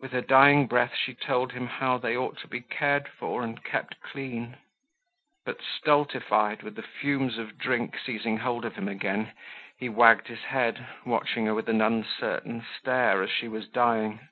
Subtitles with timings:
[0.00, 3.62] With her dying breath she told him how they ought to be cared for and
[3.62, 4.56] kept clean.
[5.44, 9.34] But stultified, with the fumes of drink seizing hold of him again,
[9.76, 14.26] he wagged his head, watching her with an uncertain stare as she was dying.